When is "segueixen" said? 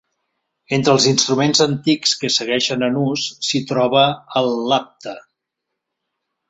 2.37-2.89